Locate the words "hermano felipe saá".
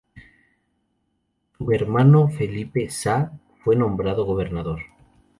1.71-3.33